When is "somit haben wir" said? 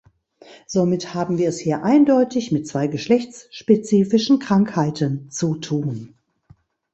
0.65-1.47